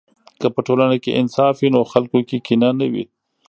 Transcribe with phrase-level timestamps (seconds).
[0.41, 3.05] که په ټولنه کې انصاف وي، نو خلکو کې کینه نه وي.